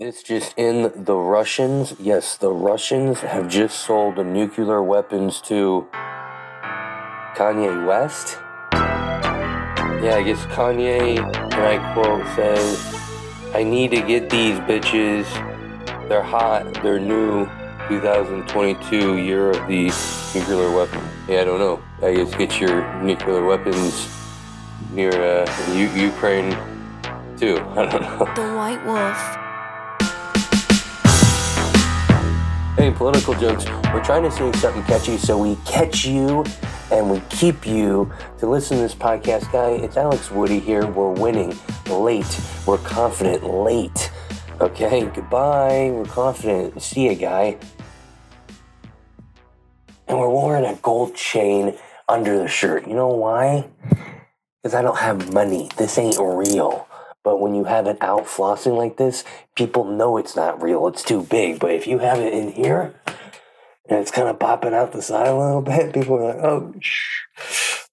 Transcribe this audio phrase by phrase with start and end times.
[0.00, 1.96] It's just in the Russians.
[1.98, 5.88] Yes, the Russians have just sold the nuclear weapons to
[7.34, 8.38] Kanye West.
[10.00, 12.94] Yeah, I guess Kanye, and I quote, says,
[13.52, 15.26] I need to get these bitches.
[16.08, 17.48] They're hot, they're new.
[17.88, 19.90] 2022 year of the
[20.32, 21.02] nuclear weapon.
[21.26, 21.82] Yeah, I don't know.
[22.02, 24.08] I guess get your nuclear weapons
[24.92, 26.52] near uh, U- Ukraine
[27.36, 27.58] too.
[27.76, 28.32] I don't know.
[28.36, 29.47] The White Wolf.
[32.78, 33.64] Hey, political jokes.
[33.92, 36.44] We're trying to say something catchy, so we catch you
[36.92, 39.50] and we keep you to listen to this podcast.
[39.50, 40.86] Guy, it's Alex Woody here.
[40.86, 41.58] We're winning
[41.90, 42.40] late.
[42.66, 44.12] We're confident late.
[44.60, 45.90] Okay, goodbye.
[45.92, 46.80] We're confident.
[46.80, 47.58] See ya, guy.
[50.06, 51.76] And we're wearing a gold chain
[52.08, 52.86] under the shirt.
[52.86, 53.70] You know why?
[54.62, 55.68] Because I don't have money.
[55.78, 56.87] This ain't real.
[57.24, 59.24] But when you have it out flossing like this,
[59.56, 60.86] people know it's not real.
[60.88, 61.58] It's too big.
[61.58, 62.94] But if you have it in here
[63.88, 66.74] and it's kind of popping out the side a little bit, people are like, oh,
[66.80, 67.26] sh-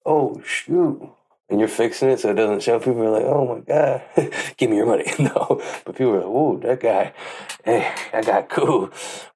[0.04, 1.10] oh, shoot.
[1.48, 2.78] And you're fixing it so it doesn't show.
[2.78, 4.02] People are like, oh my God,
[4.56, 5.04] give me your money.
[5.18, 5.62] no.
[5.84, 7.12] But people are like, ooh, that guy,
[7.64, 8.90] hey, that guy cool.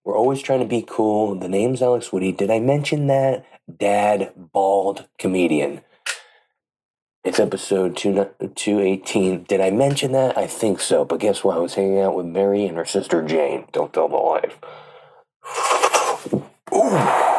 [0.05, 1.37] We're always trying to be cool.
[1.37, 2.33] The name's Alex Woody.
[2.33, 3.45] Did I mention that?
[3.79, 5.83] Dad, bald comedian.
[7.23, 9.45] It's episode two, 218.
[9.45, 10.39] Did I mention that?
[10.39, 11.05] I think so.
[11.05, 11.59] But guess what?
[11.59, 13.67] I was hanging out with Mary and her sister Jane.
[13.73, 14.59] Don't tell my wife.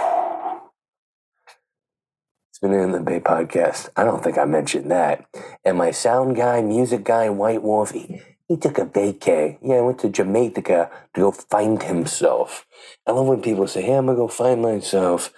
[2.52, 3.90] It's been in the Bay podcast.
[3.96, 5.26] I don't think I mentioned that.
[5.66, 9.58] And my sound guy, music guy, White Wolf, he, he took a vacay.
[9.64, 12.68] Yeah, I went to Jamaica to go find himself.
[13.08, 15.34] I love when people say, hey, I'm going to go find myself.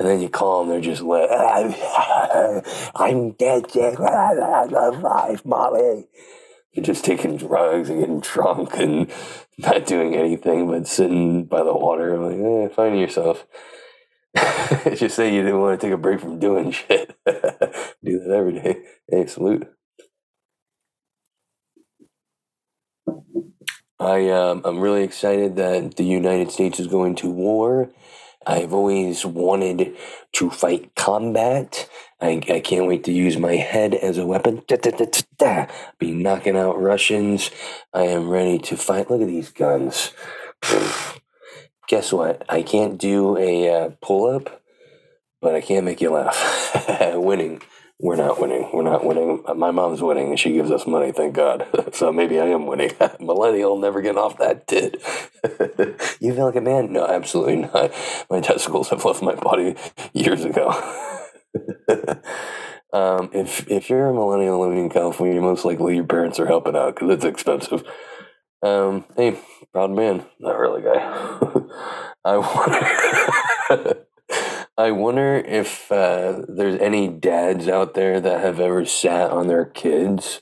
[0.00, 1.28] And then you call them, they're just like,
[2.96, 6.08] I'm dead, dead, alive, Molly.
[6.72, 9.12] You're just taking drugs and getting drunk and
[9.58, 12.16] not doing anything but sitting by the water.
[12.18, 13.46] like, eh, find yourself.
[14.94, 17.14] just say you didn't want to take a break from doing shit.
[17.26, 18.82] Do that every day.
[19.06, 19.68] Hey, salute.
[23.98, 27.90] I um, I'm really excited that the United States is going to war.
[28.46, 29.96] I've always wanted
[30.34, 31.88] to fight combat.
[32.20, 34.62] I, I can't wait to use my head as a weapon.
[34.66, 35.06] Da, da,
[35.38, 35.66] da.
[35.98, 37.50] Be knocking out Russians.
[37.92, 39.10] I am ready to fight.
[39.10, 40.12] Look at these guns.
[41.88, 42.44] Guess what?
[42.48, 44.62] I can't do a uh, pull up,
[45.40, 46.76] but I can't make you laugh.
[47.14, 47.60] Winning
[48.02, 48.68] we're not winning.
[48.72, 49.42] We're not winning.
[49.56, 51.66] My mom's winning and she gives us money, thank God.
[51.92, 52.92] so maybe I am winning.
[53.20, 54.94] Millennial never getting off that tit.
[56.20, 56.92] you feel like a man?
[56.92, 57.92] No, absolutely not.
[58.30, 59.76] My testicles have left my body
[60.14, 60.70] years ago.
[62.92, 66.76] um, if if you're a millennial living in California, most likely your parents are helping
[66.76, 67.82] out because it's expensive.
[68.62, 69.38] Um, hey,
[69.72, 70.24] proud man.
[70.38, 70.98] Not really, guy.
[72.24, 72.36] I
[73.76, 74.06] wonder.
[74.80, 79.66] I wonder if uh, there's any dads out there that have ever sat on their
[79.66, 80.40] kids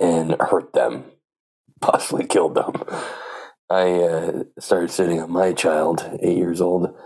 [0.00, 1.04] and hurt them,
[1.80, 2.82] possibly killed them.
[3.70, 6.96] I uh, started sitting on my child, eight years old,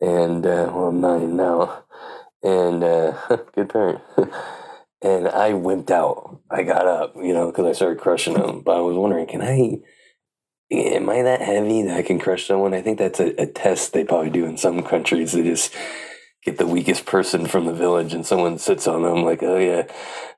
[0.00, 1.82] and uh, well, I'm nine now,
[2.44, 3.18] and uh,
[3.52, 4.02] good parent.
[5.02, 6.42] and I wimped out.
[6.48, 8.60] I got up, you know, because I started crushing them.
[8.60, 9.78] But I was wondering, can I?
[10.72, 12.72] Am I that heavy that I can crush someone?
[12.72, 15.32] I think that's a, a test they probably do in some countries.
[15.32, 15.74] They just
[16.44, 19.86] get the weakest person from the village and someone sits on them like, oh yeah,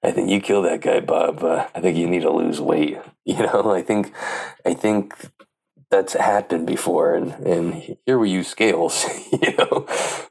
[0.03, 1.45] I think you killed that guy, Bob.
[1.45, 2.99] Uh, I think you need to lose weight.
[3.27, 4.13] You know, I think,
[4.67, 5.15] I think
[5.95, 9.87] that's happened before, and and here we use scales, you know.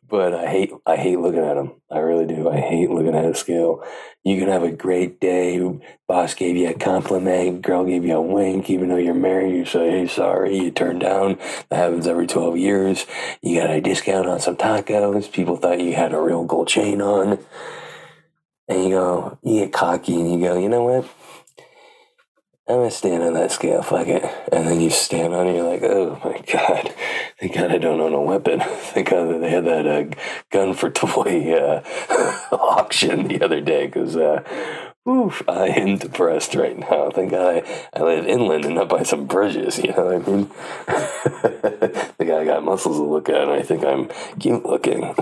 [0.08, 1.74] But I hate I hate looking at them.
[1.90, 2.50] I really do.
[2.50, 3.84] I hate looking at a scale.
[4.24, 5.60] You can have a great day.
[6.08, 7.62] Boss gave you a compliment.
[7.62, 8.70] Girl gave you a wink.
[8.70, 11.38] Even though you're married, you say, "Hey, sorry." You turn down.
[11.70, 13.06] That happens every twelve years.
[13.42, 15.32] You got a discount on some tacos.
[15.32, 17.40] People thought you had a real gold chain on,
[18.68, 19.40] and you go.
[19.44, 20.60] You get cocky and you go.
[20.60, 21.23] You know what?
[22.66, 24.24] I'm gonna stand on that scale, fuck it.
[24.54, 26.96] And then you stand on it, you're like, oh my god,
[27.40, 28.60] thank god I don't own a weapon.
[28.94, 30.06] Thank god that they had that uh,
[30.50, 31.84] gun for toy uh,
[32.54, 34.44] auction the other day, because, uh,
[35.10, 37.10] oof, I am depressed right now.
[37.10, 40.32] Thank god I, I live inland and not by some bridges, you know what I
[40.32, 40.50] mean?
[42.18, 44.08] the guy got muscles to look at, and I think I'm
[44.40, 45.14] cute looking.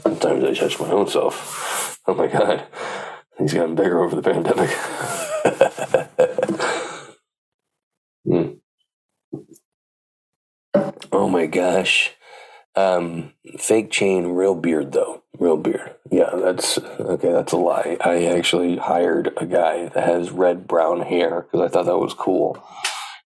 [0.00, 2.00] Sometimes I judge my own self.
[2.06, 2.64] Oh my god,
[3.36, 4.70] he's gotten bigger over the pandemic.
[8.28, 8.52] Hmm.
[11.12, 12.12] Oh my gosh.
[12.74, 15.22] Um, fake chain, real beard though.
[15.38, 15.94] Real beard.
[16.10, 17.32] Yeah, that's okay.
[17.32, 17.96] That's a lie.
[18.02, 22.14] I actually hired a guy that has red brown hair because I thought that was
[22.14, 22.62] cool.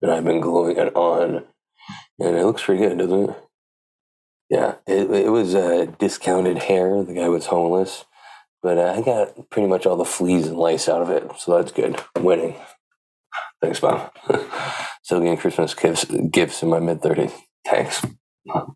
[0.01, 1.45] and I've been gluing it on,
[2.19, 3.37] and it looks pretty good, doesn't it?
[4.49, 7.03] Yeah, it, it was uh, discounted hair.
[7.03, 8.05] The guy was homeless,
[8.61, 11.57] but uh, I got pretty much all the fleas and lice out of it, so
[11.57, 11.99] that's good.
[12.19, 12.55] winning.
[13.61, 14.11] Thanks, Bob.
[15.03, 17.33] Still getting Christmas gifts, gifts in my mid 30s.
[17.65, 18.05] Thanks,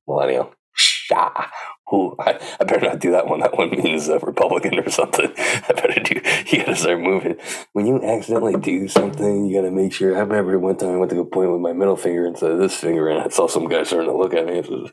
[0.07, 0.53] millennial.
[0.73, 1.47] Shah.
[1.93, 3.39] Ooh, I, I, better not do that one.
[3.39, 5.33] That one means a Republican or something.
[5.37, 6.21] I better do.
[6.47, 7.37] You gotta start moving.
[7.73, 10.15] When you accidentally do something, you gotta make sure.
[10.15, 12.59] I remember one time I went to go point with my middle finger instead of
[12.59, 14.61] this finger, and I saw some guy starting to look at me.
[14.61, 14.91] Says,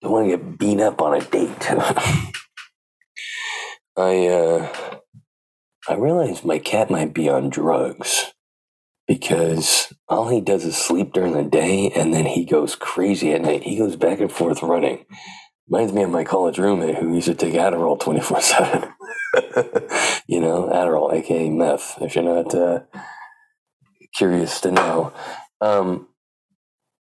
[0.00, 1.70] don't want to get beat up on a date.
[3.96, 4.72] I uh,
[5.86, 8.32] I realized my cat might be on drugs
[9.10, 13.40] because all he does is sleep during the day and then he goes crazy at
[13.40, 13.64] night.
[13.64, 15.04] He goes back and forth running.
[15.68, 18.88] Reminds me of my college roommate who used to take Adderall 24 7.
[20.28, 22.82] You know, Adderall, aka meth, if you're not uh,
[24.14, 25.12] curious to know.
[25.60, 26.06] Um,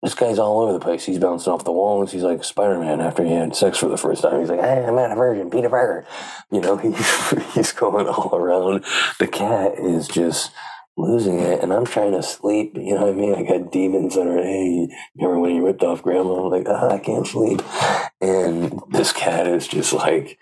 [0.02, 1.06] this guy's all over the place.
[1.06, 2.14] He's bouncing off the walls.
[2.14, 4.40] He's like Spider Man after he had sex for the first time.
[4.40, 6.06] He's like, hey, I'm not a virgin, Peter Parker.
[6.52, 8.86] You know, he's, he's going all around.
[9.20, 10.52] The cat is just
[10.98, 12.76] losing it and I'm trying to sleep.
[12.76, 13.36] You know what I mean?
[13.36, 16.46] I got demons that are, hey, remember when you ripped off grandma?
[16.46, 17.62] I'm like, ah, I can't sleep.
[18.20, 20.40] And this cat is just like,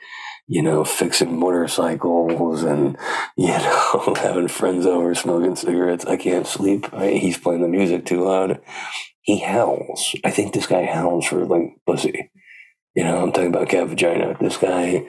[0.48, 2.98] you know, fixing motorcycles and,
[3.36, 6.06] you know, having friends over smoking cigarettes.
[6.06, 6.92] I can't sleep.
[6.94, 7.18] Right?
[7.18, 8.62] He's playing the music too loud.
[9.22, 10.16] He howls.
[10.24, 12.32] I think this guy howls for like pussy.
[12.96, 14.38] You know, I'm talking about cat vagina.
[14.40, 15.06] This guy,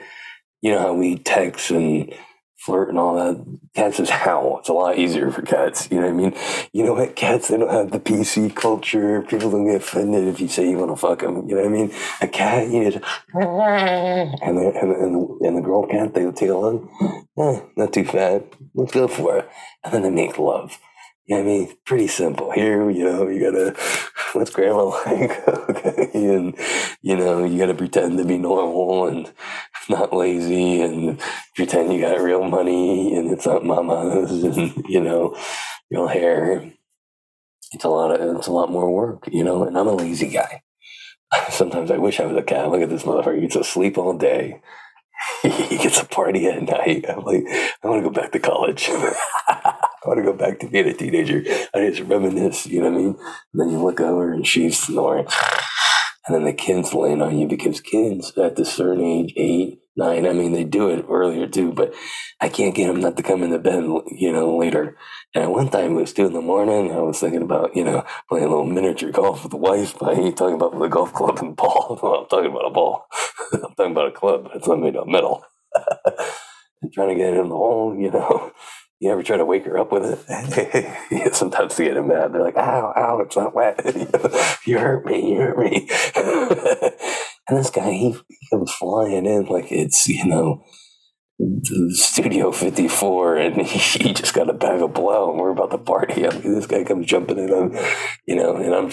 [0.61, 2.13] you know how we text and
[2.57, 3.59] flirt and all that.
[3.75, 4.59] Cats just howl.
[4.59, 5.87] It's a lot easier for cats.
[5.91, 6.35] You know what I mean?
[6.73, 7.15] You know what?
[7.15, 9.21] Cats, they don't have the PC culture.
[9.21, 11.47] People don't get offended if you say you want to fuck them.
[11.47, 11.93] You know what I mean?
[12.21, 16.49] A cat, you just, and the, and and the, and the girl cat, they take
[16.49, 16.89] along.
[17.37, 18.43] Eh, not too fat.
[18.73, 19.49] Let's go for it.
[19.83, 20.79] And then they make love.
[21.31, 21.75] I mean?
[21.85, 22.51] Pretty simple.
[22.51, 23.75] Here, you know, you gotta,
[24.33, 25.47] what's grandma like?
[25.47, 26.09] okay.
[26.13, 26.57] And,
[27.01, 29.31] you know, you gotta pretend to be normal and
[29.89, 31.21] not lazy and
[31.55, 35.35] pretend you got real money and it's not mama's and, you know,
[35.91, 36.71] real hair.
[37.73, 40.29] It's a lot of, it's a lot more work, you know, and I'm a lazy
[40.29, 40.61] guy.
[41.49, 42.69] Sometimes I wish I was a cat.
[42.69, 43.35] Look at this motherfucker.
[43.35, 44.61] He gets to sleep all day.
[45.43, 47.05] he gets a party at night.
[47.09, 48.89] I'm like, I want to go back to college.
[50.07, 51.43] I want to go back to being a teenager.
[51.73, 53.15] I just reminisce, you know what I mean?
[53.53, 55.27] And then you look over and she's snoring.
[56.25, 60.25] And then the kids laying on you because kids at the certain age, eight, nine,
[60.25, 61.93] I mean, they do it earlier too, but
[62.39, 64.97] I can't get them not to come in the bed, you know, later.
[65.35, 66.93] And one time it was two in the morning.
[66.93, 69.93] I was thinking about, you know, playing a little miniature golf with the wife.
[70.01, 71.99] Ain't talking about the golf club and ball.
[72.01, 73.07] Well, I'm talking about a ball.
[73.53, 74.49] I'm talking about a club.
[74.55, 75.43] It's not made of metal.
[76.93, 78.53] trying to get it in the hole, you know.
[78.99, 81.35] You ever try to wake her up with it?
[81.35, 82.33] Sometimes they get mad.
[82.33, 83.79] They're like, ow, ow, it's not wet.
[84.65, 85.87] you hurt me, you hurt me.
[87.47, 90.63] and this guy, he, he comes flying in like it's, you know,
[91.91, 96.25] Studio 54 and he, just got a bag of blow and we're about to party.
[96.25, 97.77] I mean, this guy comes jumping in, on,
[98.25, 98.89] you know, and I'm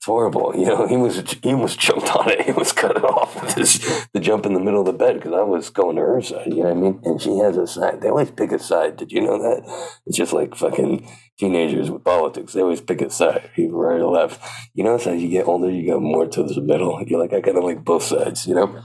[0.00, 0.54] it's horrible.
[0.56, 2.40] You know, he was he was choked on it.
[2.40, 5.34] He was cutting off with his, the jump in the middle of the bed because
[5.34, 6.46] I was going to her side.
[6.46, 7.00] You know what I mean?
[7.04, 8.00] And she has a side.
[8.00, 8.96] They always pick a side.
[8.96, 9.62] Did you know that?
[10.06, 11.06] It's just like fucking
[11.38, 12.54] teenagers with politics.
[12.54, 14.40] They always pick a side, either right or left.
[14.72, 17.04] You know, as you get older, you go more to the middle.
[17.06, 18.46] You're like, I of like both sides.
[18.46, 18.82] You know.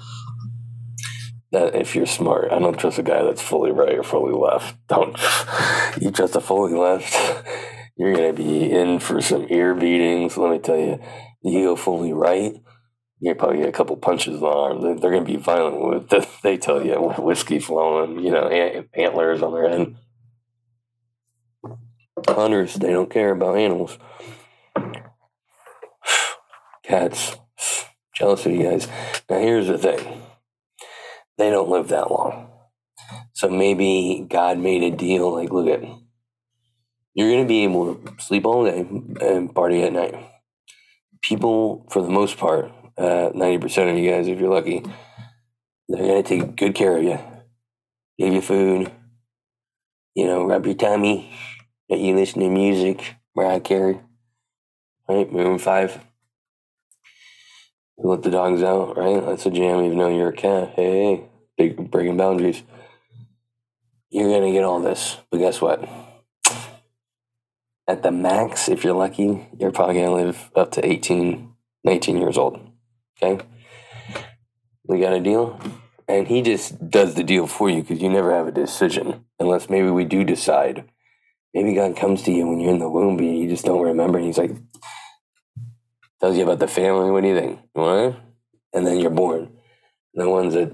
[1.51, 4.75] That if you're smart, I don't trust a guy that's fully right or fully left.
[4.89, 5.17] Don't
[6.01, 7.15] you trust a fully left?
[7.97, 10.37] You're going to be in for some ear beatings.
[10.37, 10.99] Let me tell you,
[11.41, 12.53] you go fully right,
[13.19, 14.99] you're probably get a couple punches in the arm.
[14.99, 18.49] They're, to be violent with the, They tell you whiskey flowing, you know,
[18.93, 19.95] antlers on their head.
[22.27, 23.97] Hunters, they don't care about animals.
[26.83, 27.37] Cats,
[28.13, 28.87] jealous of you guys.
[29.29, 30.21] Now, here's the thing
[31.37, 32.49] they don't live that long.
[33.33, 35.83] So maybe God made a deal like, look at
[37.15, 38.79] you're going to be able to sleep all day
[39.22, 40.15] and party at night.
[41.22, 44.84] People, for the most part, uh, 90% of you guys, if you're lucky,
[45.89, 47.19] they're going to take good care of you,
[48.19, 48.91] give you food,
[50.13, 51.34] you know, rub your tummy,
[51.89, 54.01] let you listen to music, Mariah Carey,
[55.10, 55.31] right?
[55.31, 56.00] Maroon 5.
[57.98, 59.25] let the dogs out, right?
[59.25, 60.74] That's a jam, even though you're a cat.
[60.75, 61.24] Hey, hey,
[61.57, 62.63] big breaking boundaries.
[64.10, 65.88] You're going to get all this, but guess what?
[67.88, 72.18] At the max, if you're lucky, you're probably going to live up to 18, 19
[72.18, 72.60] years old.
[73.22, 73.44] Okay?
[74.88, 75.60] We got a deal?
[76.08, 79.70] And he just does the deal for you because you never have a decision unless
[79.70, 80.86] maybe we do decide,
[81.54, 84.18] maybe God comes to you when you're in the womb, but you just don't remember.
[84.18, 84.51] And he's like,
[86.20, 87.12] tells you about the family.
[87.12, 87.60] What do you think?
[87.74, 88.20] What?
[88.74, 89.51] And then you're born.
[90.13, 90.72] The ones that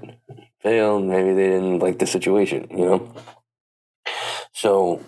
[0.62, 3.14] failed, maybe they didn't like the situation, you know?
[4.52, 5.04] So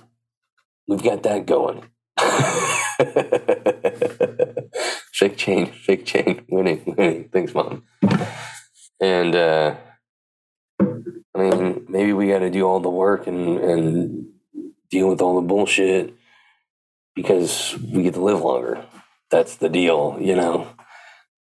[0.89, 1.85] we've got that going.
[5.12, 7.28] shake chain, shake chain, winning, winning.
[7.33, 7.85] Thanks, mom.
[9.00, 9.76] And uh,
[10.80, 14.26] I mean, maybe we got to do all the work and and
[14.90, 16.14] deal with all the bullshit
[17.14, 18.85] because we get to live longer.
[19.30, 20.68] That's the deal, you know.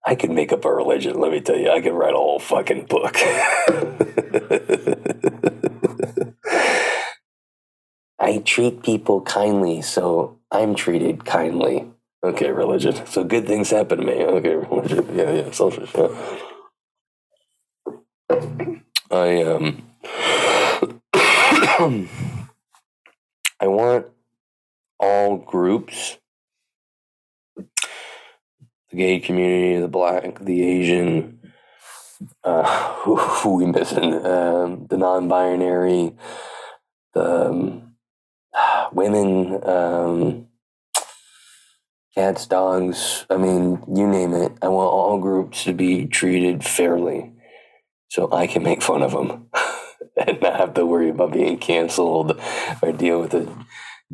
[0.05, 1.71] I could make up a religion, let me tell you.
[1.71, 3.17] I could write a whole fucking book.
[8.19, 11.91] I treat people kindly, so I'm treated kindly.
[12.23, 13.07] Okay, religion.
[13.07, 14.13] So good things happen to me.
[14.13, 15.09] Okay, religion.
[15.17, 16.13] Yeah, yeah, social shit.
[19.11, 19.83] I um
[23.61, 24.07] I want
[25.01, 26.19] all groups
[28.93, 31.41] the gay community, the black, the Asian,
[32.45, 36.13] uh, who, who we missing, um, the non-binary,
[37.15, 37.92] the um,
[38.95, 40.49] women, um,
[42.15, 43.27] cats, dogs.
[43.31, 44.53] I mean, you name it.
[44.63, 47.33] I want all groups to be treated fairly,
[48.09, 49.49] so I can make fun of them
[50.17, 52.41] and not have to worry about being canceled
[52.83, 53.67] or deal with a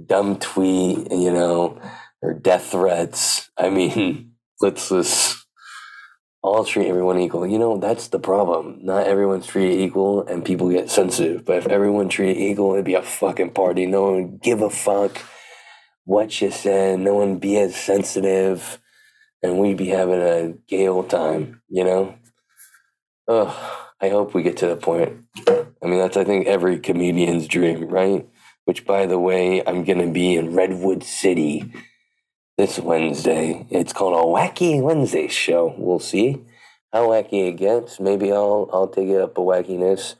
[0.06, 1.80] dumb tweet, you know,
[2.22, 3.50] or death threats.
[3.56, 5.37] I mean let's just
[6.42, 7.46] all treat everyone equal.
[7.46, 8.78] You know, that's the problem.
[8.82, 11.44] Not everyone's treated equal and people get sensitive.
[11.44, 13.86] But if everyone treated equal, it'd be a fucking party.
[13.86, 15.18] No one would give a fuck
[16.04, 17.00] what you said.
[17.00, 18.80] No one be as sensitive.
[19.42, 22.16] And we'd be having a gay old time, you know?
[23.28, 23.54] Ugh,
[24.00, 25.24] I hope we get to the point.
[25.46, 28.26] I mean, that's, I think, every comedian's dream, right?
[28.64, 31.72] Which, by the way, I'm going to be in Redwood City
[32.58, 33.64] this Wednesday.
[33.70, 35.74] It's called a Wacky Wednesday show.
[35.78, 36.42] We'll see
[36.92, 38.00] how wacky it gets.
[38.00, 40.16] Maybe I'll I'll take it up a wackiness.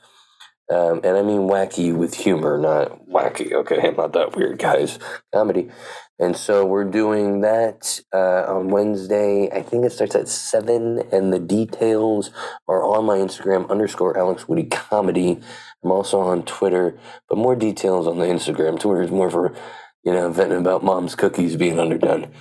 [0.71, 3.51] Um, and I mean wacky with humor, not wacky.
[3.51, 4.99] Okay, I'm not that weird, guys.
[5.33, 5.69] Comedy.
[6.17, 9.49] And so we're doing that uh, on Wednesday.
[9.51, 12.31] I think it starts at seven, and the details
[12.67, 15.39] are on my Instagram underscore Alex Woody Comedy.
[15.83, 18.79] I'm also on Twitter, but more details on the Instagram.
[18.79, 19.55] Twitter is more for
[20.03, 22.31] you know, venting about mom's cookies being underdone.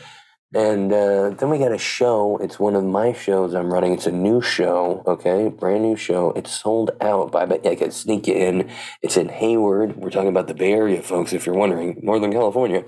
[0.55, 2.39] And uh, then we got a show.
[2.39, 3.93] It's one of my shows I'm running.
[3.93, 6.31] It's a new show, okay, brand new show.
[6.31, 8.71] It's sold out, but I could sneak you in.
[9.03, 9.97] It's in Hayward.
[9.97, 11.35] We're talking about the Bay Area, folks.
[11.35, 12.85] If you're wondering, Northern California.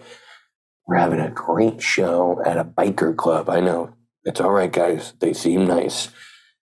[0.86, 3.50] We're having a great show at a biker club.
[3.50, 5.12] I know it's all right, guys.
[5.20, 6.08] They seem nice.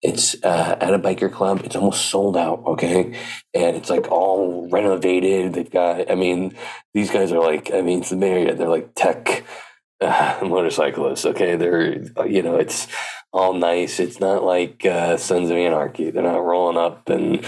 [0.04, 1.62] It's uh, at a biker club.
[1.63, 2.63] It's almost sold out.
[2.68, 3.20] Okay,
[3.54, 5.54] and it's like all renovated.
[5.54, 6.12] They've got.
[6.12, 6.56] I mean,
[6.94, 7.74] these guys are like.
[7.74, 8.58] I mean, it's the Marriott.
[8.58, 9.44] They're like tech
[10.00, 11.25] uh, motorcyclists.
[11.25, 12.88] Okay, they're you know it's
[13.34, 14.00] all nice.
[14.00, 16.12] It's not like uh, Sons of Anarchy.
[16.12, 17.44] They're not rolling up and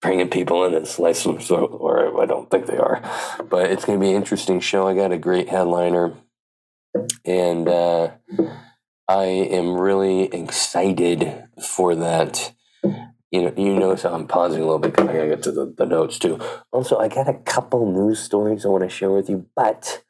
[0.00, 1.40] bringing people in and slicing them.
[1.40, 3.00] So, or I don't think they are.
[3.48, 4.88] But it's going to be an interesting show.
[4.88, 6.14] I got a great headliner,
[7.24, 7.68] and.
[7.68, 8.10] uh
[9.12, 12.54] I am really excited for that.
[13.30, 15.74] You know, you notice I'm pausing a little bit because I gotta get to the,
[15.76, 16.40] the notes too.
[16.72, 20.02] Also, I got a couple news stories I want to share with you, but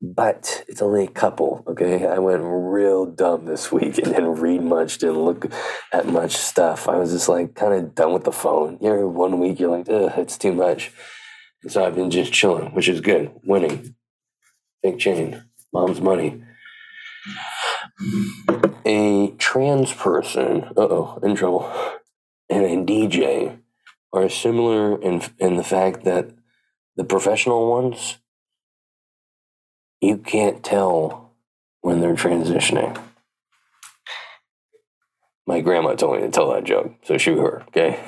[0.00, 1.64] but it's only a couple.
[1.66, 5.52] Okay, I went real dumb this week and didn't read much, didn't look
[5.92, 6.88] at much stuff.
[6.88, 8.78] I was just like kind of done with the phone.
[8.80, 10.92] You know, one week you're like, Ugh, it's too much,
[11.62, 13.32] and so I've been just chilling, which is good.
[13.44, 13.96] Winning,
[14.82, 16.42] big chain, mom's money
[18.84, 21.70] a trans person, uh oh, in trouble,
[22.48, 23.58] and a DJ
[24.12, 26.30] are similar in in the fact that
[26.96, 28.18] the professional ones,
[30.00, 31.32] you can't tell
[31.80, 33.00] when they're transitioning.
[35.46, 38.02] My grandma told me to tell that joke, so shoot her, okay?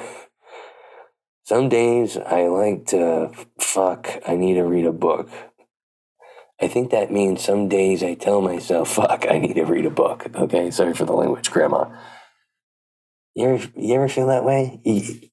[1.44, 5.28] Some days I like to fuck, I need to read a book.
[6.60, 9.90] I think that means some days I tell myself, fuck, I need to read a
[9.90, 10.26] book.
[10.34, 11.90] Okay, sorry for the language, Grandma.
[13.34, 14.80] You ever, you ever feel that way?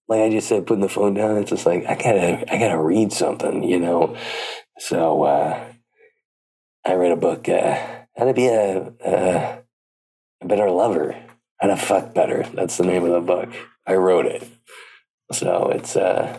[0.10, 2.78] Like I just said, putting the phone down, it's just like, I gotta, I gotta
[2.78, 4.18] read something, you know?
[4.78, 5.64] So, uh,
[6.86, 7.78] I read a book, uh,
[8.18, 9.60] How to Be a, a,
[10.42, 11.16] a Better Lover,
[11.62, 12.44] How to Fuck Better.
[12.54, 13.50] That's the name of the book.
[13.88, 14.46] I wrote it.
[15.32, 16.38] So it's, uh,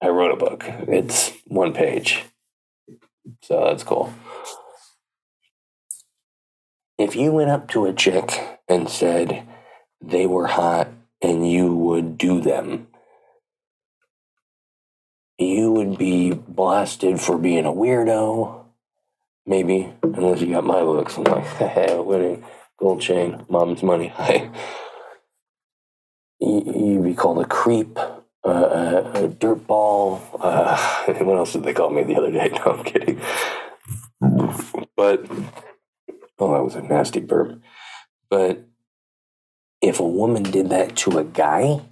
[0.00, 0.62] I wrote a book.
[0.86, 2.24] It's one page
[3.42, 4.12] so that's cool.
[6.98, 9.46] If you went up to a chick and said
[10.00, 10.88] they were hot
[11.20, 12.88] and you would do them,
[15.38, 18.64] you would be blasted for being a weirdo,
[19.46, 21.16] maybe, unless you got my looks.
[21.16, 22.44] I'm like, hey, winning
[22.78, 24.08] gold chain, mom's money.
[24.16, 24.50] Hi.
[26.40, 27.98] You'd be called a creep,
[28.44, 28.50] uh,
[29.14, 30.20] a, a dirt ball.
[30.40, 32.50] Uh, what else did they call me the other day?
[32.52, 33.20] No, I'm kidding.
[34.96, 35.26] But,
[36.38, 37.60] oh, that was a nasty burp.
[38.30, 38.68] But
[39.80, 41.82] if a woman did that to a guy,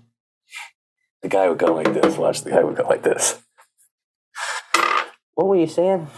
[1.22, 2.16] the guy would go like this.
[2.16, 3.40] Watch, the guy would go like this.
[5.34, 6.08] What were you saying?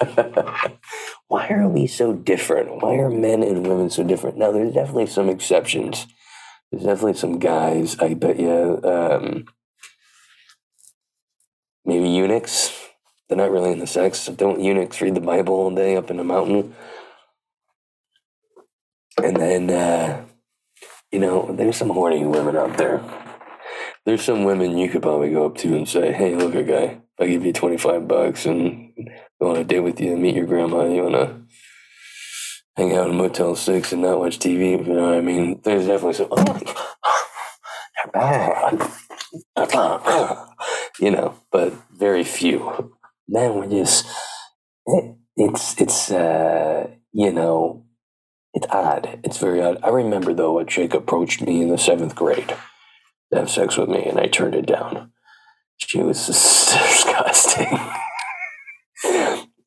[1.28, 2.82] Why are we so different?
[2.82, 4.36] Why are men and women so different?
[4.36, 6.06] Now, there's definitely some exceptions.
[6.74, 9.44] There's definitely some guys, I bet you, um,
[11.84, 12.76] maybe eunuchs.
[13.28, 14.26] They're not really into sex.
[14.26, 16.74] Don't eunuchs read the Bible all day up in the mountain?
[19.22, 20.24] And then, uh,
[21.12, 23.00] you know, there's some horny women out there.
[24.04, 27.02] There's some women you could probably go up to and say, hey, look, a guy,
[27.20, 28.92] I give you 25 bucks and
[29.40, 30.92] go on a date with you and meet your grandma.
[30.92, 31.40] You want to
[32.76, 34.86] hang out in Motel 6 and not watch TV?
[34.86, 35.60] You know what I mean?
[35.62, 36.30] There's definitely some,
[41.00, 42.92] you know, but very few.
[43.28, 44.06] Then we're just,
[44.86, 47.84] it, it's, it's, uh, you know,
[48.54, 49.20] it's odd.
[49.24, 49.78] It's very odd.
[49.82, 52.54] I remember though a chick approached me in the seventh grade
[53.32, 55.10] to have sex with me, and I turned it down.
[55.76, 57.78] She was disgusting.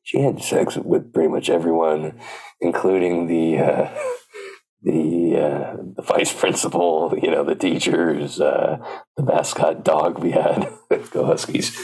[0.08, 2.18] She had sex with pretty much everyone,
[2.62, 3.94] including the uh,
[4.82, 8.78] the uh, the vice principal, you know, the teachers, uh,
[9.18, 10.72] the mascot dog we had,
[11.10, 11.78] go Huskies.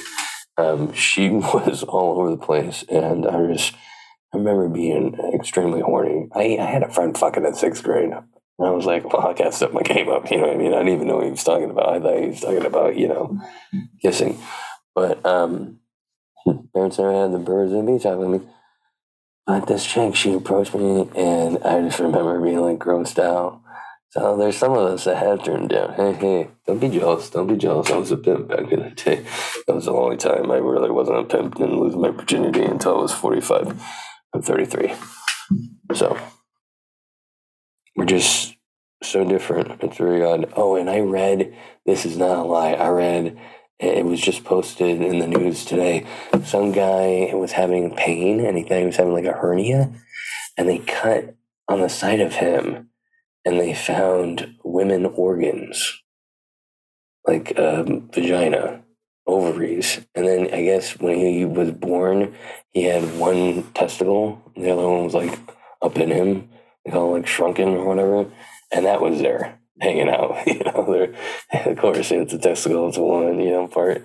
[0.56, 3.72] Um, she was all over the place, and I was.
[4.32, 6.26] I remember being extremely horny.
[6.34, 8.10] I, I had a friend fucking in sixth grade.
[8.10, 10.28] And I was like, well, I to step my game up.
[10.28, 10.74] You know what I mean?
[10.74, 11.90] I didn't even know what he was talking about.
[11.90, 13.38] I thought he was talking about, you know,
[14.02, 14.40] kissing.
[14.92, 15.78] But um,
[16.74, 18.40] parents never had the birds and beach out with me.
[19.46, 23.60] But this chick, she approached me, and I just remember being like grossed out.
[24.10, 25.94] So there's some of us that have turned down.
[25.94, 27.28] Hey, hey, don't be jealous.
[27.30, 27.90] Don't be jealous.
[27.90, 29.26] I was a pimp back in the day.
[29.66, 31.56] That was the only time I really wasn't a pimp.
[31.56, 33.82] Didn't lose my virginity until I was 45.
[34.32, 34.94] I'm 33.
[35.94, 36.16] So
[37.96, 38.54] we're just
[39.02, 39.82] so different.
[39.82, 40.52] It's very odd.
[40.56, 42.72] Oh, and I read this is not a lie.
[42.72, 43.38] I read
[43.78, 46.06] it was just posted in the news today.
[46.44, 49.92] Some guy was having pain and he thought he was having like a hernia,
[50.56, 51.34] and they cut
[51.68, 52.90] on the side of him
[53.44, 56.00] and they found women organs
[57.26, 58.82] like um, vagina,
[59.26, 60.00] ovaries.
[60.14, 62.34] And then I guess when he was born,
[62.72, 65.38] he had one testicle, the other one was like
[65.82, 66.48] up in him
[66.84, 68.30] they call it like shrunken or whatever,
[68.70, 70.36] and that was there hanging out.
[70.46, 71.14] You know, there.
[71.72, 74.04] Of course, it's a testicle, it's a woman, you know, part.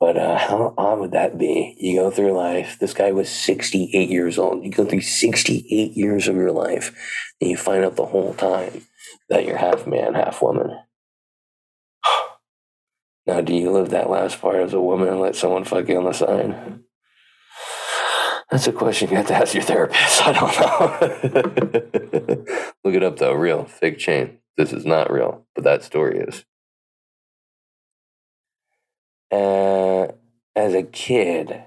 [0.00, 1.76] But uh, how odd would that be?
[1.78, 2.76] You go through life.
[2.80, 4.64] This guy was 68 years old.
[4.64, 6.92] You go through 68 years of your life,
[7.40, 8.82] and you find out the whole time
[9.28, 10.78] that you're half man, half woman.
[13.24, 15.96] Now, do you live that last part as a woman and let someone fuck you
[15.96, 16.80] on the side?
[18.50, 20.22] That's a question you have to ask your therapist.
[20.26, 22.44] I don't know.
[22.84, 23.32] Look it up though.
[23.32, 24.41] Real fake chain.
[24.56, 26.44] This is not real, but that story is.
[29.30, 30.08] Uh,
[30.54, 31.64] as a kid,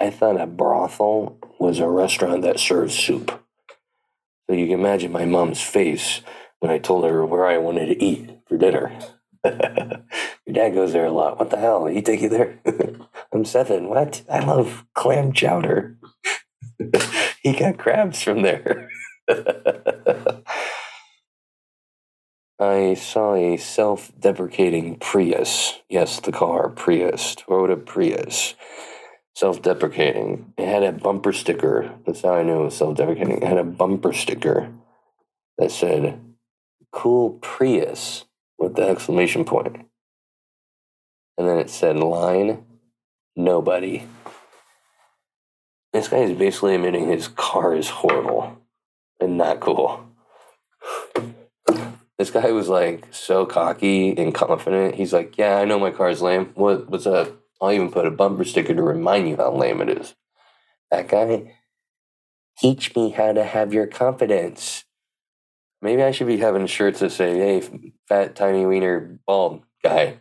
[0.00, 3.32] I thought a brothel was a restaurant that serves soup.
[4.48, 6.20] So you can imagine my mom's face
[6.60, 8.96] when I told her where I wanted to eat for dinner.
[9.44, 11.38] Your dad goes there a lot.
[11.38, 11.86] What the hell?
[11.86, 12.60] He take you there?
[13.32, 13.88] I'm seven.
[13.88, 14.22] What?
[14.30, 15.98] I love clam chowder.
[17.42, 18.88] he got crabs from there.
[22.60, 25.78] I saw a self deprecating Prius.
[25.88, 27.36] Yes, the car, Prius.
[27.36, 28.54] Toyota Prius.
[29.36, 30.52] Self deprecating.
[30.58, 31.94] It had a bumper sticker.
[32.04, 33.42] That's how I knew it was self deprecating.
[33.42, 34.72] It had a bumper sticker
[35.56, 36.20] that said,
[36.90, 38.24] Cool Prius
[38.58, 39.86] with the exclamation point.
[41.36, 42.64] And then it said, Line,
[43.36, 44.04] nobody.
[45.92, 48.58] This guy is basically admitting his car is horrible
[49.20, 50.08] and not cool.
[52.18, 54.96] This guy was like so cocky and confident.
[54.96, 56.50] He's like, "Yeah, I know my car's lame.
[56.54, 56.90] What?
[56.90, 57.28] What's up?
[57.60, 60.14] I'll even put a bumper sticker to remind you how lame it is."
[60.90, 61.54] That guy,
[62.58, 64.84] teach me how to have your confidence.
[65.80, 67.62] Maybe I should be having shirts that say, "Hey,
[68.08, 70.18] fat, tiny wiener, bald guy,"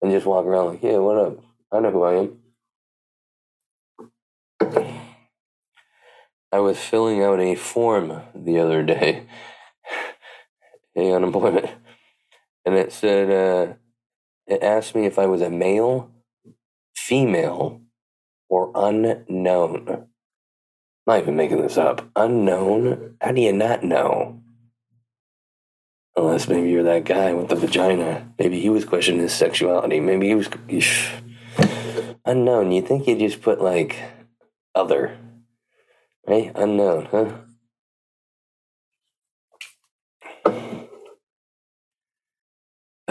[0.00, 1.38] and just walk around like, "Yeah, what up?
[1.72, 2.40] I know who I am."
[6.52, 9.26] I was filling out a form the other day,
[10.96, 11.70] a unemployment,
[12.64, 13.74] and it said, uh,
[14.46, 16.10] it asked me if I was a male,
[16.94, 17.80] female,
[18.48, 19.88] or unknown.
[19.88, 20.06] I'm
[21.06, 22.08] not even making this up.
[22.16, 23.16] Unknown?
[23.20, 24.40] How do you not know?
[26.16, 28.32] Unless maybe you're that guy with the vagina.
[28.38, 30.00] Maybe he was questioning his sexuality.
[30.00, 30.48] Maybe he was
[32.24, 32.70] unknown.
[32.70, 33.98] You think you just put like
[34.74, 35.18] other,
[36.26, 36.52] right?
[36.54, 37.32] Unknown, huh?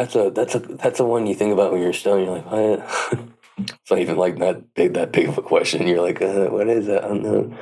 [0.04, 2.26] That's a that's a that's a one you think about when you're stoned.
[2.26, 3.30] You're like, what?
[3.58, 5.88] it's not even like not big that big of a question.
[5.88, 7.58] You're like, uh, what is that unknown?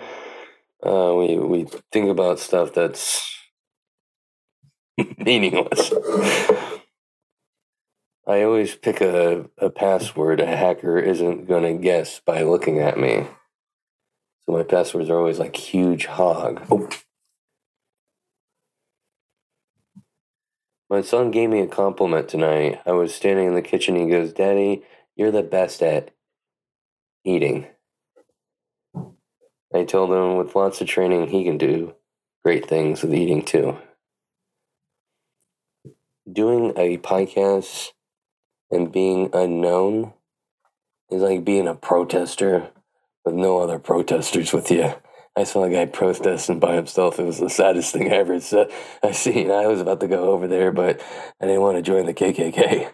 [0.83, 3.31] Uh, we we think about stuff that's
[5.19, 5.93] meaningless.
[8.25, 12.97] I always pick a, a password a hacker isn't going to guess by looking at
[12.97, 13.27] me.
[14.47, 16.65] So my passwords are always like huge hog.
[16.71, 16.89] Oh.
[20.91, 22.81] My son gave me a compliment tonight.
[22.85, 23.95] I was standing in the kitchen.
[23.95, 24.83] He goes, Daddy,
[25.15, 26.11] you're the best at
[27.23, 27.67] eating.
[29.73, 31.95] I told him with lots of training, he can do
[32.43, 33.77] great things with eating too.
[36.29, 37.91] Doing a podcast
[38.69, 40.11] and being unknown
[41.09, 42.69] is like being a protester
[43.23, 44.93] with no other protesters with you.
[45.35, 47.19] I saw a guy protesting by himself.
[47.19, 48.65] It was the saddest thing I ever saw,
[49.01, 49.49] I seen.
[49.49, 51.01] I was about to go over there, but
[51.41, 52.91] I didn't want to join the KKK.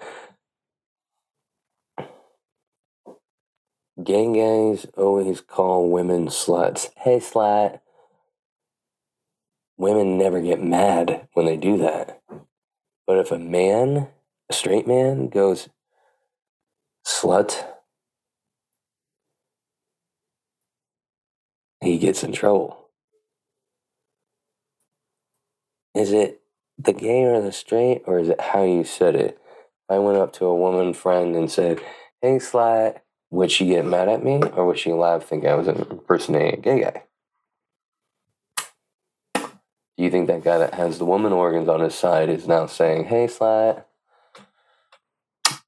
[4.04, 6.92] Gay guys always call women sluts.
[6.98, 7.80] Hey, slut.
[9.78, 12.22] Women never get mad when they do that.
[13.08, 14.10] But if a man,
[14.50, 15.70] a straight man, goes
[17.08, 17.66] slut,
[21.82, 22.90] he gets in trouble.
[25.94, 26.42] Is it
[26.78, 29.40] the gay or the straight, or is it how you said it?
[29.90, 31.80] I went up to a woman friend and said,
[32.22, 33.00] Hey, slut,
[33.32, 36.62] would she get mad at me, or would she laugh, think I was impersonating a
[36.62, 37.04] gay guy?
[39.98, 42.68] Do you think that guy that has the woman organs on his side is now
[42.68, 43.86] saying, Hey, slut?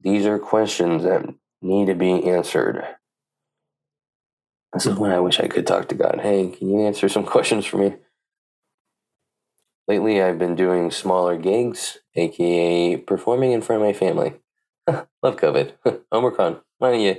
[0.01, 1.25] These are questions that
[1.61, 2.85] need to be answered.
[4.79, 6.21] This is when I wish I could talk to God.
[6.21, 7.95] Hey, can you answer some questions for me?
[9.89, 14.35] Lately, I've been doing smaller gigs, aka performing in front of my family.
[14.87, 15.73] Love COVID.
[16.13, 16.61] Omicron.
[16.77, 17.17] Why don't you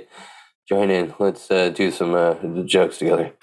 [0.67, 1.13] join in?
[1.19, 3.33] Let's uh, do some uh, jokes together.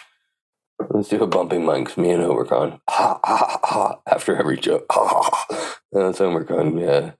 [0.91, 2.81] Let's do a bumping mic, me and Omicron.
[2.91, 4.01] Ha ha ha!
[4.05, 5.77] After every joke, ha ha.
[5.93, 6.77] That's Omicron.
[6.77, 7.13] Yeah,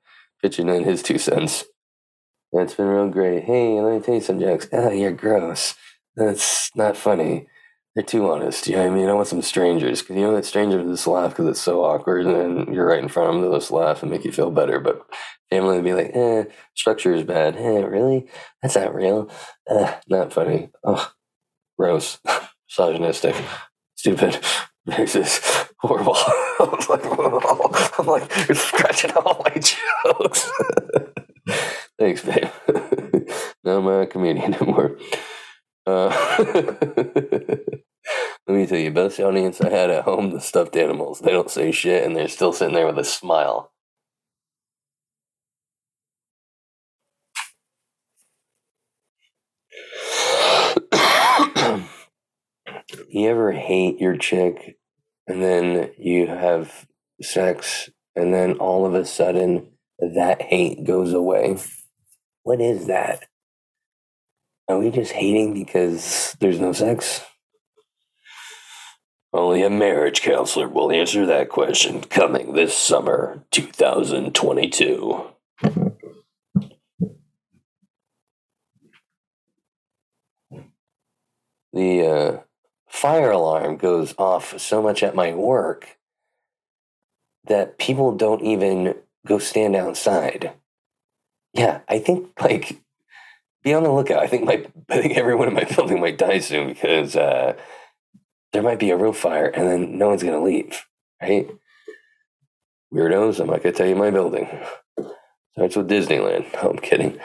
[0.43, 1.65] pitching in his two cents.
[2.51, 3.45] It's been real great.
[3.45, 4.67] Hey, let me tell you some jokes.
[4.73, 5.77] Ah, you're gross.
[6.19, 7.47] That's not funny.
[7.95, 8.67] They're too honest.
[8.67, 9.09] You know what I mean?
[9.09, 12.27] I want some strangers because you know that strangers just laugh because it's so awkward,
[12.27, 13.43] and then you're right in front of them.
[13.43, 14.81] They'll just laugh and make you feel better.
[14.81, 15.01] But
[15.51, 17.57] family would be like, "Eh, structure is bad.
[17.57, 18.29] Eh, really?
[18.63, 19.31] That's not real.
[19.69, 20.71] Eh, not funny.
[20.85, 21.11] Oh,
[21.79, 22.21] gross,
[22.69, 23.37] misogynistic,
[23.97, 24.41] stupid,
[24.89, 26.17] racist, horrible."
[26.61, 30.51] I'm like, I'm like, you're scratching all my jokes.
[31.99, 32.49] Thanks, babe.
[33.65, 34.97] now I'm a comedian anymore.
[35.89, 36.11] Uh,
[38.47, 41.21] let me tell you, best audience I had at home, the stuffed animals.
[41.21, 43.73] They don't say shit and they're still sitting there with a smile.
[53.09, 54.77] you ever hate your chick
[55.27, 56.87] and then you have
[57.23, 61.57] sex and then all of a sudden that hate goes away?
[62.43, 63.25] What is that?
[64.69, 67.25] Are we just hating because there's no sex?
[69.33, 75.27] Only a marriage counselor will answer that question coming this summer 2022.
[81.73, 82.39] The uh,
[82.89, 85.99] fire alarm goes off so much at my work
[87.45, 90.53] that people don't even go stand outside.
[91.55, 92.81] Yeah, I think like
[93.63, 94.23] be on the lookout.
[94.23, 97.55] I think my I think everyone in my building might die soon because uh,
[98.53, 100.85] there might be a real fire and then no one's gonna leave.
[101.21, 101.49] Right?
[102.93, 104.49] Weirdos, I'm not gonna tell you my building.
[105.53, 106.47] Starts with Disneyland.
[106.63, 107.19] No, I'm kidding.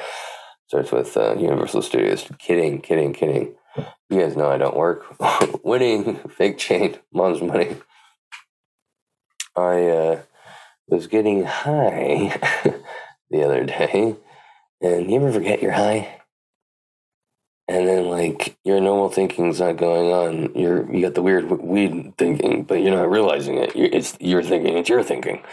[0.67, 2.25] Starts with uh, Universal Studios.
[2.39, 3.55] Kidding, kidding, kidding.
[4.09, 5.05] You guys know I don't work.
[5.63, 7.77] Winning, fake chain, mom's money.
[9.55, 10.21] I uh,
[10.87, 12.39] was getting high
[13.29, 14.15] the other day,
[14.81, 16.22] and you ever forget you're high?
[17.67, 20.55] And then like your normal thinking's not going on.
[20.55, 23.75] You're you got the weird weed thinking, but you're not realizing it.
[23.75, 24.77] You're, it's your thinking.
[24.77, 25.43] It's your thinking,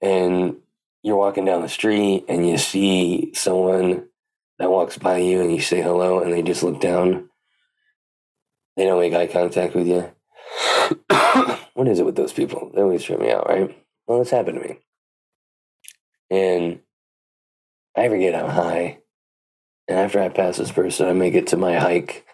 [0.00, 0.56] and
[1.06, 4.08] you're walking down the street and you see someone
[4.58, 7.30] that walks by you and you say hello and they just look down.
[8.76, 10.10] They don't make eye contact with you.
[11.74, 12.72] what is it with those people?
[12.74, 13.86] They always trip me out, right?
[14.08, 14.78] Well, it's happened to me.
[16.28, 16.80] And
[17.96, 18.98] I forget I'm high.
[19.88, 22.26] And after I pass this person, I make it to my hike.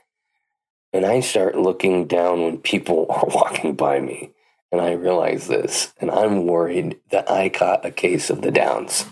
[0.93, 4.33] And I start looking down when people are walking by me.
[4.71, 5.93] And I realize this.
[6.01, 9.05] And I'm worried that I caught a case of the downs,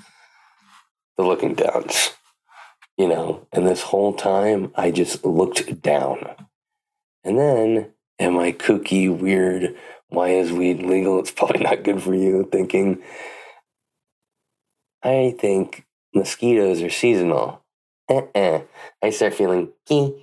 [1.18, 2.12] the looking downs,
[2.96, 3.46] you know.
[3.52, 6.30] And this whole time, I just looked down.
[7.24, 9.76] And then, am I kooky, weird,
[10.10, 11.20] why is weed legal?
[11.20, 13.02] It's probably not good for you thinking.
[15.02, 17.62] I think mosquitoes are seasonal.
[18.10, 18.62] Uh-uh.
[19.02, 20.14] I start feeling key,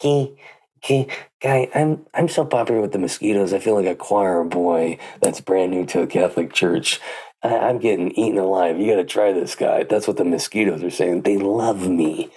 [0.00, 0.36] key,
[0.82, 1.08] key.
[1.42, 3.52] Guy, I'm I'm so popular with the mosquitoes.
[3.54, 7.00] I feel like a choir boy that's brand new to a Catholic church.
[7.42, 8.78] I, I'm getting eaten alive.
[8.80, 9.84] You got to try this guy.
[9.84, 11.22] That's what the mosquitoes are saying.
[11.22, 12.30] They love me.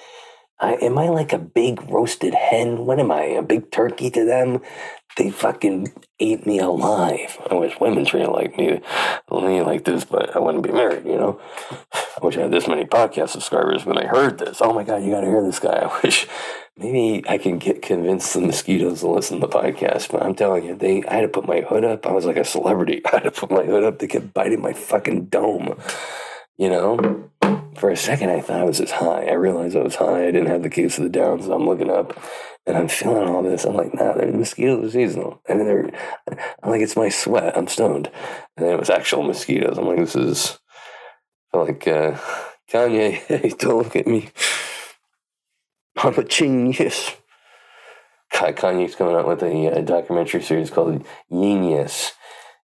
[0.61, 2.85] I, am I like a big roasted hen?
[2.85, 3.23] What am I?
[3.23, 4.61] A big turkey to them?
[5.17, 7.37] They fucking ate me alive.
[7.49, 8.79] I wish women treated like me,
[9.31, 11.41] me like this, but I wouldn't be married, you know?
[11.91, 14.61] I wish I had this many podcast subscribers when I heard this.
[14.61, 15.79] Oh my God, you got to hear this guy.
[15.91, 16.27] I wish
[16.77, 20.63] maybe I can get convinced the mosquitoes to listen to the podcast, but I'm telling
[20.63, 22.05] you, they I had to put my hood up.
[22.05, 23.01] I was like a celebrity.
[23.11, 23.97] I had to put my hood up.
[23.97, 25.77] They kept biting my fucking dome,
[26.57, 27.31] you know?
[27.75, 29.25] For a second, I thought I was just high.
[29.25, 30.27] I realized I was high.
[30.27, 31.45] I didn't have the case of the downs.
[31.45, 32.19] So I'm looking up
[32.65, 33.65] and I'm feeling all this.
[33.65, 35.41] I'm like, nah, they're mosquitoes seasonal.
[35.47, 35.89] And they're,
[36.63, 37.57] I'm like, it's my sweat.
[37.57, 38.11] I'm stoned.
[38.57, 39.77] And then it was actual mosquitoes.
[39.77, 40.59] I'm like, this is
[41.53, 42.17] like uh,
[42.71, 43.57] Kanye.
[43.59, 44.29] Don't look at me.
[45.97, 47.15] I'm a genius.
[48.31, 52.13] Kanye's coming out with a, a uh, documentary series called Genius.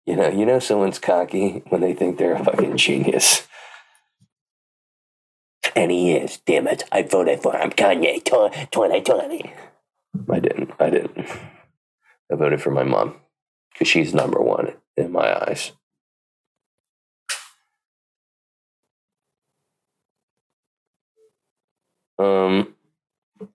[0.05, 3.47] You know, you know someone's cocky when they think they're a fucking genius.
[5.77, 6.39] And he is.
[6.47, 6.85] Damn it.
[6.91, 7.69] I voted for him.
[7.69, 9.53] Kanye 2020.
[10.27, 10.71] I didn't.
[10.79, 11.19] I didn't.
[12.31, 13.17] I voted for my mom
[13.71, 15.73] because she's number one in my eyes.
[22.17, 22.73] Um,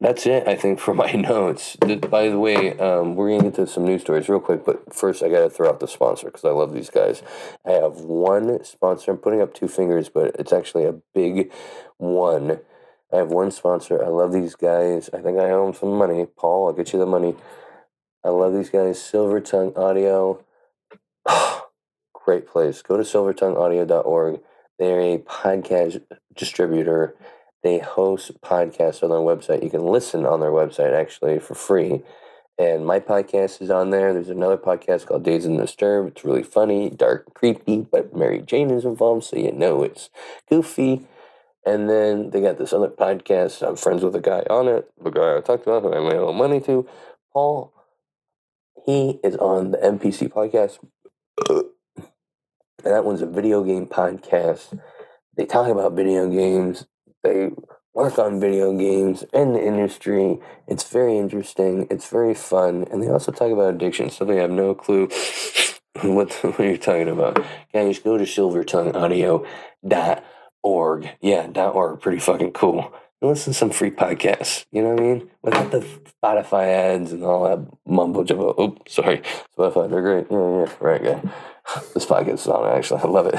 [0.01, 1.77] that's it, I think, for my notes.
[1.77, 4.95] By the way, um, we're going to get to some news stories real quick, but
[4.95, 7.23] first I got to throw out the sponsor because I love these guys.
[7.67, 9.11] I have one sponsor.
[9.11, 11.53] I'm putting up two fingers, but it's actually a big
[11.99, 12.61] one.
[13.13, 14.03] I have one sponsor.
[14.03, 15.11] I love these guys.
[15.13, 16.27] I think I owe them some money.
[16.37, 17.35] Paul, I'll get you the money.
[18.25, 19.03] I love these guys.
[19.03, 20.45] Silver Tongue Audio.
[22.15, 22.83] Great place.
[22.83, 24.41] Go to silvertongueaudio.org.
[24.79, 26.03] They're a podcast
[26.35, 27.15] distributor
[27.63, 29.63] they host podcasts on their website.
[29.63, 32.03] You can listen on their website actually for free.
[32.59, 34.13] And my podcast is on there.
[34.13, 36.09] There's another podcast called Days and Disturb.
[36.09, 40.11] It's really funny, dark, creepy, but Mary Jane is involved, so you know it's
[40.51, 41.07] goofy.
[41.65, 43.67] And then they got this other podcast.
[43.67, 46.17] I'm friends with a guy on it, the guy I talked about, who I made
[46.17, 46.87] a little money to,
[47.33, 47.73] Paul.
[48.85, 50.79] He is on the MPC podcast.
[51.49, 52.05] and
[52.85, 54.79] that one's a video game podcast.
[55.37, 56.87] They talk about video games
[57.23, 57.51] they
[57.95, 60.41] work on video games in the industry.
[60.67, 61.87] It's very interesting.
[61.91, 64.11] It's very fun, and they also talk about addiction.
[64.11, 65.09] So they have no clue
[66.03, 67.43] what what you're talking about.
[67.73, 71.09] Guys, go to silvertongueaudio.org.
[71.21, 72.01] Yeah, dot .org.
[72.01, 72.93] Pretty fucking cool.
[73.21, 74.65] And listen to some free podcasts.
[74.73, 75.31] You know what I mean?
[75.43, 75.87] Without the
[76.23, 78.53] Spotify ads and all that mumbo jumbo.
[78.59, 79.23] Oh, sorry.
[79.57, 80.27] Spotify, they're great.
[80.29, 81.23] Yeah, yeah, right, guy.
[81.95, 83.01] This podcast is on, actually.
[83.01, 83.39] I love it.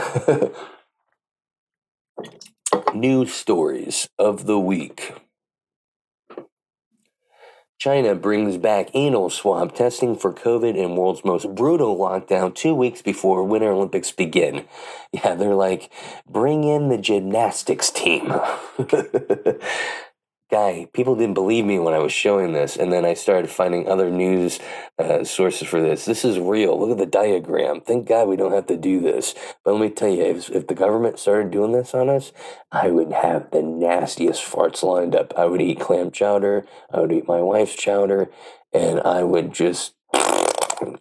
[2.94, 5.14] News stories of the week.
[7.80, 13.02] China brings back anal swab testing for COVID in world's most brutal lockdown two weeks
[13.02, 14.66] before Winter Olympics begin.
[15.12, 15.92] Yeah, they're like,
[16.30, 18.32] bring in the gymnastics team.
[20.54, 23.90] guy, people didn't believe me when I was showing this, and then I started finding
[23.90, 24.60] other news
[25.00, 26.06] uh, sources for this.
[26.06, 26.80] This is real.
[26.80, 27.82] Look at the diagram.
[27.82, 29.34] Thank God we don't have to do this.
[29.66, 32.32] But let me tell you, if, if the government started doing this on us,
[32.72, 35.34] I would have the nastiest farts lined up.
[35.36, 36.68] I would eat clam chowder.
[36.94, 38.30] I would eat my wife's chowder,
[38.72, 39.96] and I would just,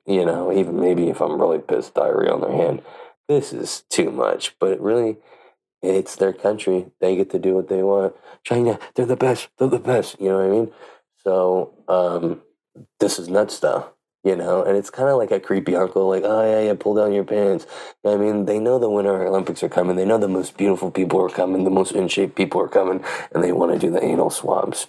[0.06, 2.80] you know, even maybe if I'm really pissed, diarrhea on their hand.
[3.28, 5.18] This is too much, but really
[5.82, 6.86] it's their country.
[7.00, 8.14] They get to do what they want.
[8.44, 9.48] China, they're the best.
[9.58, 10.20] They're the best.
[10.20, 10.72] You know what I mean?
[11.24, 12.42] So um,
[13.00, 13.86] this is nuts stuff.
[14.24, 16.94] You know, and it's kind of like a creepy uncle, like, oh yeah, yeah, pull
[16.94, 17.66] down your pants.
[18.06, 19.96] I mean, they know the Winter Olympics are coming.
[19.96, 23.04] They know the most beautiful people are coming, the most in shape people are coming,
[23.34, 24.86] and they want to do the anal swabs.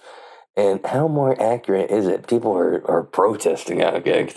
[0.56, 2.28] And how more accurate is it?
[2.28, 4.28] People are, are protesting out there.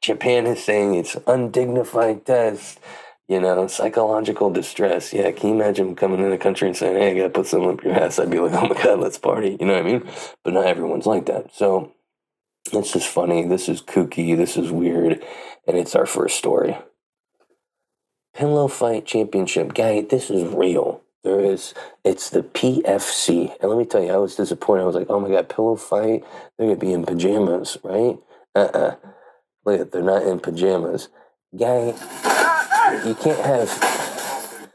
[0.00, 2.80] Japan is saying it's undignified test
[3.30, 5.12] You know, psychological distress.
[5.12, 7.70] Yeah, can you imagine coming in the country and saying, "Hey, I gotta put something
[7.70, 8.18] up your ass"?
[8.18, 10.02] I'd be like, "Oh my god, let's party." You know what I mean?
[10.42, 11.54] But not everyone's like that.
[11.54, 11.92] So
[12.72, 13.46] it's just funny.
[13.46, 14.36] This is kooky.
[14.36, 15.24] This is weird,
[15.64, 16.76] and it's our first story.
[18.34, 20.00] Pillow Fight Championship, guy.
[20.00, 21.02] This is real.
[21.22, 21.72] There is.
[22.02, 24.82] It's the PFC, and let me tell you, I was disappointed.
[24.82, 26.24] I was like, "Oh my god, pillow fight!
[26.58, 28.18] They're gonna be in pajamas, right?"
[28.56, 28.94] Uh uh
[29.64, 31.10] Look they're not in pajamas,
[31.56, 31.94] guy
[33.06, 34.68] you can't have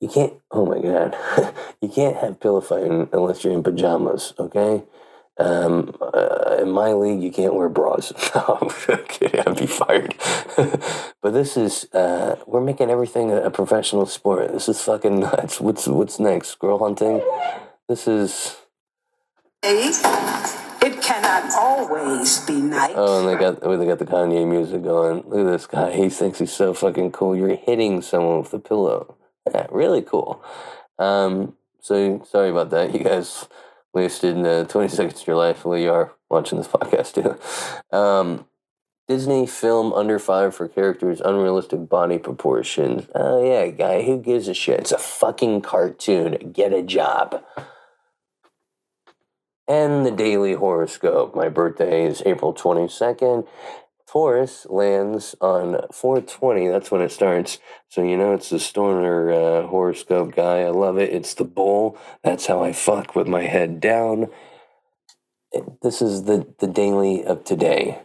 [0.00, 1.16] you can't oh my god.
[1.80, 4.82] You can't have pillow fighting unless you're in pajamas okay?
[5.38, 8.12] Um, uh, in my league you can't wear bras.
[8.34, 8.68] I'm
[9.06, 10.14] kidding i'd be fired.
[11.22, 14.52] But this is uh, we're making everything a, professional sport.
[14.52, 15.60] This is fucking nuts.
[15.60, 16.48] What's what's next?
[16.48, 17.22] Squirrel hunting?
[17.88, 18.56] This is
[20.88, 22.94] it cannot always be night.
[22.96, 25.22] Oh, and they got oh, they got the Kanye music going.
[25.28, 25.92] Look at this guy.
[25.92, 27.36] He thinks he's so fucking cool.
[27.36, 29.16] You're hitting someone with a pillow.
[29.52, 30.42] Yeah, really cool.
[30.98, 32.92] Um, so sorry about that.
[32.92, 33.46] You guys
[33.94, 37.96] wasted uh, 20 seconds of your life while you are watching this podcast too.
[37.96, 38.46] Um,
[39.08, 43.08] Disney film under five for characters, unrealistic body proportions.
[43.14, 44.80] Oh yeah, guy, who gives a shit?
[44.80, 46.52] It's a fucking cartoon.
[46.52, 47.42] Get a job
[49.68, 51.34] and the daily horoscope.
[51.34, 53.46] My birthday is April 22nd.
[54.10, 56.68] Taurus lands on 420.
[56.68, 57.58] That's when it starts.
[57.88, 60.60] So, you know, it's the Stoner uh, horoscope guy.
[60.60, 61.12] I love it.
[61.12, 61.98] It's the bull.
[62.24, 64.28] That's how I fuck with my head down.
[65.82, 68.00] This is the, the daily of today.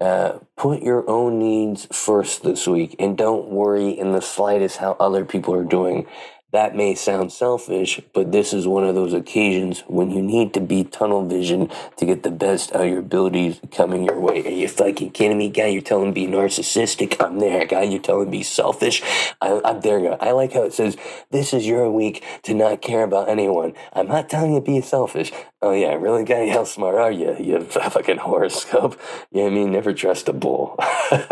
[0.00, 4.92] Uh, put your own needs first this week and don't worry in the slightest how
[5.00, 6.06] other people are doing.
[6.52, 10.60] That may sound selfish, but this is one of those occasions when you need to
[10.60, 14.46] be tunnel vision to get the best out of your abilities coming your way.
[14.46, 15.66] Are you fucking kidding me, guy?
[15.66, 17.20] You're telling me be narcissistic?
[17.20, 17.82] I'm there, guy.
[17.82, 19.02] You're telling me be selfish?
[19.40, 20.16] I, am there, guy.
[20.20, 20.96] I like how it says,
[21.32, 23.74] this is your week to not care about anyone.
[23.92, 25.32] I'm not telling you to be selfish.
[25.60, 26.48] Oh, yeah, really, guy?
[26.48, 27.36] How smart are you?
[27.40, 29.00] You fucking horoscope.
[29.32, 29.72] You know what I mean?
[29.72, 30.78] Never trust a bull.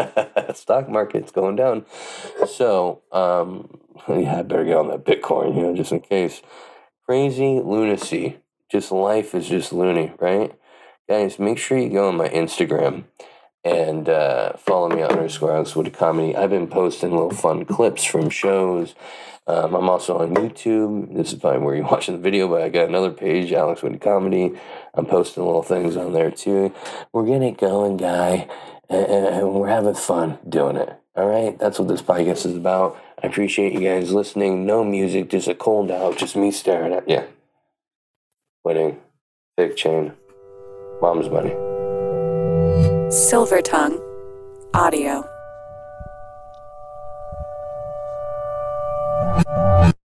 [0.55, 1.87] Stock market's going down.
[2.49, 6.43] So, um, yeah, I better get on that Bitcoin, you know, just in case.
[7.07, 8.39] Crazy lunacy.
[8.71, 10.53] Just life is just loony, right?
[11.09, 13.05] Guys, make sure you go on my Instagram
[13.63, 16.35] and uh, follow me on underscore Alex Wood Comedy.
[16.35, 18.95] I've been posting little fun clips from shows.
[19.47, 21.15] Um, I'm also on YouTube.
[21.15, 24.01] This is probably where you're watching the video, but I got another page, Alex Wood
[24.01, 24.53] Comedy.
[24.95, 26.75] I'm posting little things on there too.
[27.13, 28.49] We're getting it going, guy,
[28.89, 30.99] and, and we're having fun doing it.
[31.17, 32.99] All right, that's what this podcast is about.
[33.25, 34.67] I appreciate you guys listening.
[34.67, 37.23] No music, just a cold out, just me staring at you.
[38.65, 39.01] Winning.
[39.57, 40.13] Big chain.
[41.01, 41.55] Mom's money.
[43.11, 43.99] Silver Tongue
[44.75, 45.34] Audio.